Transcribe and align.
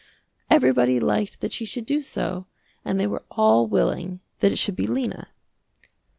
Everybody 0.49 0.99
liked 0.99 1.41
that 1.41 1.51
she 1.51 1.63
should 1.63 1.85
do 1.85 2.01
so 2.01 2.47
and 2.83 2.99
they 2.99 3.05
were 3.05 3.21
all 3.29 3.67
willing 3.67 4.19
that 4.39 4.51
it 4.51 4.55
should 4.57 4.75
be 4.75 4.87
Lena. 4.87 5.27